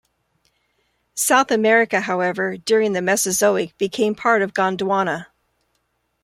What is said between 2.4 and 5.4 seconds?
during the Mesozoic became part of Gondwana.